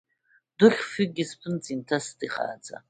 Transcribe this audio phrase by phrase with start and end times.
[0.57, 2.75] Духь фҩыкгьы сԥында инҭасит ихааӡа.